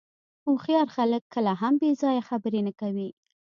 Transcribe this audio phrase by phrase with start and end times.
[0.45, 3.09] هوښیار خلک کله هم بې ځایه خبرې نه کوي.